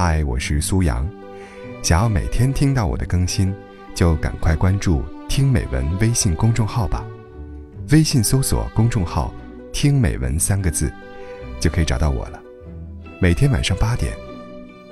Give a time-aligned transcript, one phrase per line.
[0.00, 1.04] 嗨，我是苏阳。
[1.82, 3.52] 想要每天听到我的更新，
[3.96, 7.04] 就赶快关注“听美文”微信公众号吧。
[7.90, 9.34] 微信搜索公众号
[9.74, 10.88] “听美文”三个字，
[11.58, 12.40] 就可以找到我了。
[13.20, 14.16] 每天晚上八点，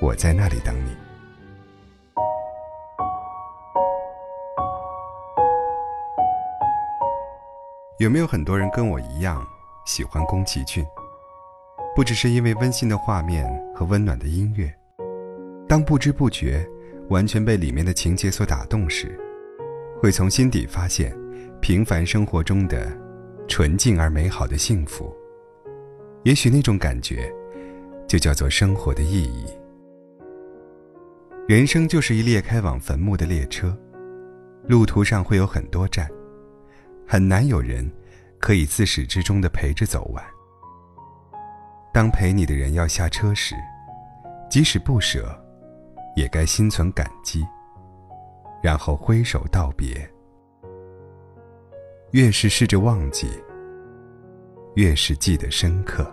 [0.00, 0.90] 我在那里等你。
[8.00, 9.46] 有没有很多人跟我一样
[9.84, 10.84] 喜欢宫崎骏？
[11.94, 14.74] 不只是因为温馨的画面和温暖的音乐，
[15.68, 16.64] 当不知不觉
[17.08, 19.18] 完全被里面的情节所打动时，
[20.00, 21.16] 会从心底发现
[21.60, 22.90] 平凡生活中的
[23.48, 25.14] 纯净而美好的幸福。
[26.22, 27.32] 也许那种感觉，
[28.06, 29.46] 就叫做生活的意义。
[31.48, 33.76] 人生就是一列开往坟墓的列车，
[34.66, 36.08] 路途上会有很多站，
[37.06, 37.88] 很难有人
[38.38, 40.24] 可以自始至终的陪着走完。
[41.92, 43.54] 当陪你的人要下车时，
[44.50, 45.40] 即使不舍，
[46.16, 47.46] 也该心存感激，
[48.62, 49.94] 然后挥手道别。
[52.12, 53.28] 越是试着忘记，
[54.74, 56.10] 越是记得深刻。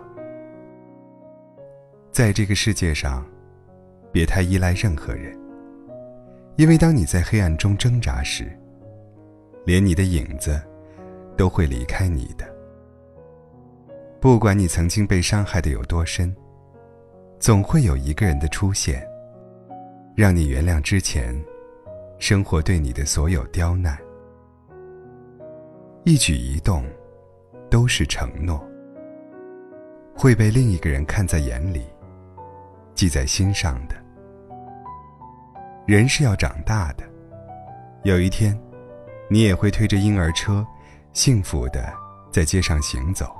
[2.12, 3.26] 在这个世界上，
[4.12, 5.36] 别太依赖任何人，
[6.56, 8.56] 因为当你在黑暗中挣扎时，
[9.64, 10.62] 连你的影子
[11.36, 12.44] 都会离开你的。
[14.20, 16.34] 不管你曾经被伤害的有多深，
[17.38, 19.06] 总会有一个人的出现，
[20.16, 21.34] 让你原谅之前
[22.20, 23.98] 生活对你的所有刁难。
[26.04, 26.84] 一举一动
[27.68, 28.64] 都是承诺，
[30.16, 31.84] 会被另一个人看在眼里，
[32.94, 33.96] 记在心上的。
[35.84, 37.02] 人是要长大的，
[38.04, 38.56] 有一天，
[39.28, 40.64] 你也会推着婴儿车，
[41.12, 41.92] 幸福的
[42.30, 43.34] 在街上行走。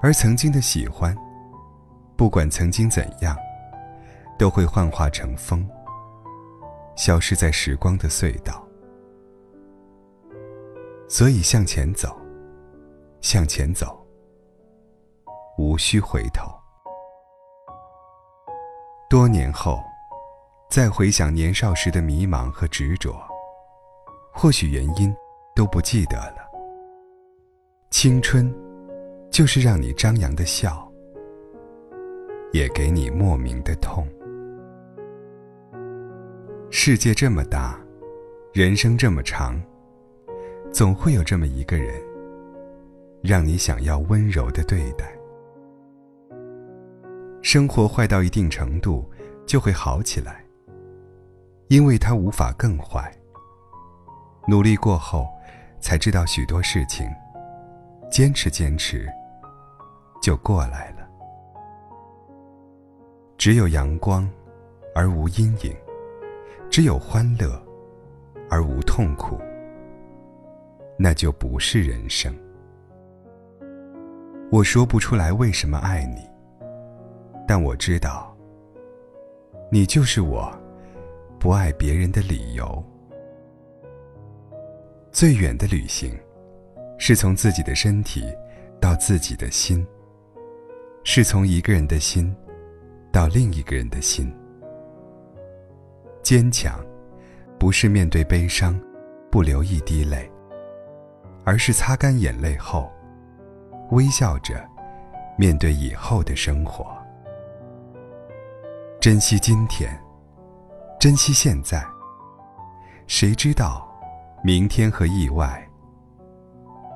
[0.00, 1.14] 而曾经的喜欢，
[2.16, 3.36] 不管曾经怎样，
[4.38, 5.68] 都会幻化成风，
[6.96, 8.66] 消失在时光的隧道。
[11.08, 12.16] 所以向前走，
[13.20, 14.06] 向前走，
[15.58, 16.50] 无需回头。
[19.08, 19.80] 多年后，
[20.70, 23.14] 再回想年少时的迷茫和执着，
[24.32, 25.14] 或许原因
[25.54, 26.48] 都不记得了。
[27.90, 28.52] 青春。
[29.30, 30.88] 就是让你张扬的笑，
[32.52, 34.06] 也给你莫名的痛。
[36.76, 37.78] 世界这么大，
[38.52, 39.62] 人生这么长，
[40.72, 42.02] 总会有这么一个人，
[43.22, 45.06] 让你想要温柔的对待。
[47.42, 49.08] 生活坏到一定程度，
[49.46, 50.44] 就会好起来，
[51.68, 53.08] 因为它无法更坏。
[54.48, 55.28] 努力过后，
[55.80, 57.06] 才知道许多事情，
[58.10, 59.08] 坚持坚持。
[60.20, 61.08] 就过来了。
[63.38, 64.28] 只有阳光，
[64.92, 65.72] 而无阴影；
[66.74, 67.56] 只有欢乐，
[68.50, 69.38] 而无痛苦。
[70.98, 72.34] 那就不是人生。
[74.50, 76.28] 我说不出来为什么爱你，
[77.46, 78.36] 但我知道，
[79.70, 80.52] 你就是我
[81.38, 82.84] 不爱别人的理由。
[85.12, 86.12] 最远的旅行，
[86.98, 88.24] 是从自己的身体
[88.80, 89.86] 到自己的心。
[91.04, 92.34] 是从一个人的心，
[93.12, 94.28] 到另一个人的心。
[96.24, 96.82] 坚强，
[97.58, 98.80] 不是面对悲伤，
[99.30, 100.26] 不流一滴泪，
[101.44, 102.90] 而是擦干眼泪后，
[103.90, 104.66] 微笑着
[105.36, 106.96] 面对以后的生活。
[108.98, 109.94] 珍惜今天，
[110.98, 111.84] 珍惜现在。
[113.06, 113.86] 谁知道，
[114.42, 115.62] 明天和意外，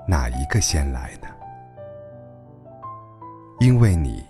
[0.07, 1.29] 哪一个先来呢？
[3.61, 4.25] 因为你，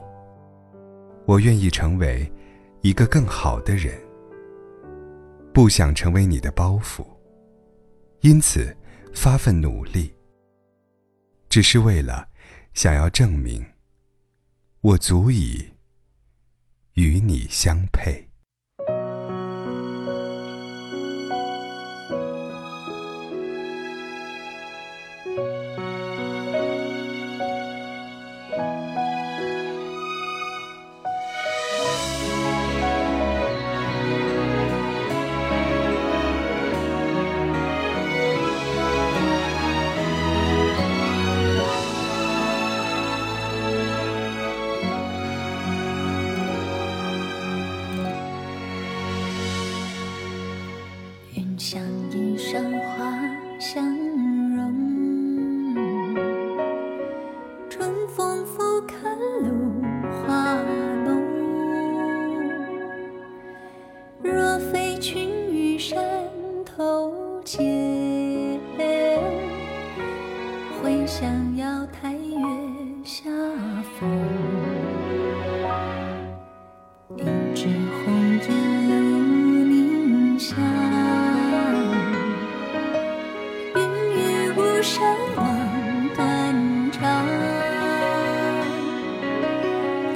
[1.25, 2.29] 我愿意成为
[2.81, 3.95] 一个更好的人，
[5.53, 7.05] 不想成为你的包袱，
[8.21, 8.77] 因此
[9.15, 10.15] 发奋努力，
[11.49, 12.29] 只是为了
[12.75, 13.65] 想要证明，
[14.81, 15.69] 我足以
[16.95, 18.28] 与你相配。
[57.71, 58.08] 春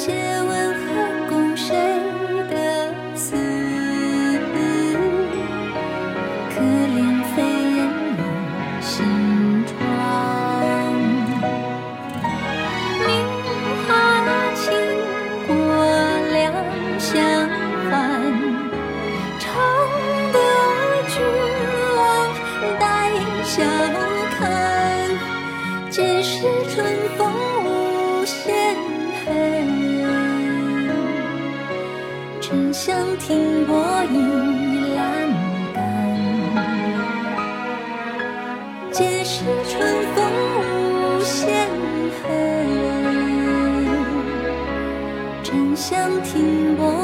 [0.04, 0.31] 谢。
[32.52, 33.82] 沉香停泊
[34.12, 34.16] 一
[34.94, 35.00] 阑
[35.72, 35.81] 干，
[38.90, 39.81] 皆是春
[40.14, 40.22] 风
[41.00, 41.66] 无限
[42.20, 42.28] 恨。
[45.43, 47.01] 沉香停泊。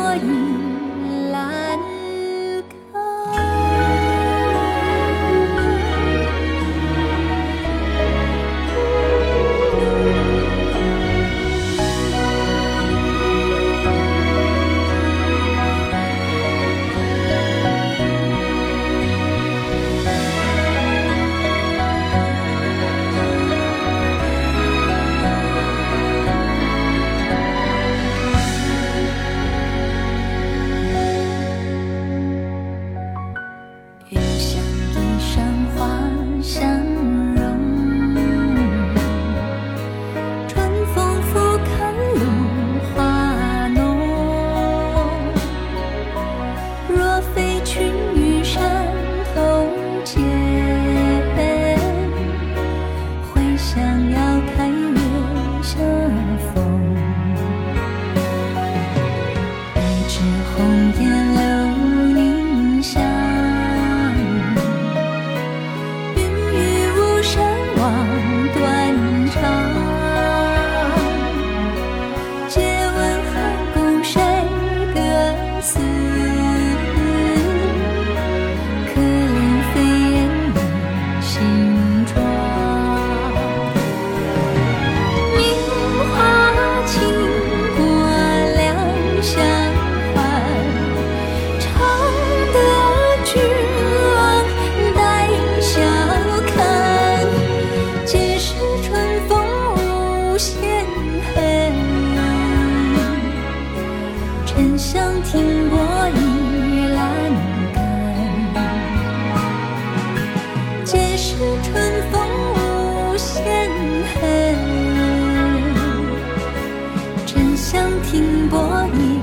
[118.10, 119.20] 停泊倚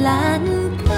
[0.00, 0.40] 栏
[0.86, 0.94] 杆，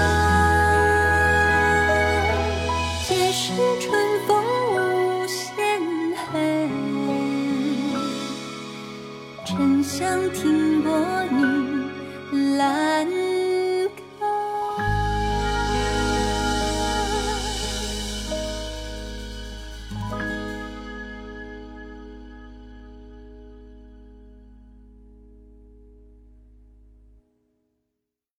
[3.03, 3.91] 皆是春
[4.27, 4.43] 风
[4.75, 5.81] 无限
[6.15, 6.69] 恨。
[9.43, 11.10] 沉香停泊。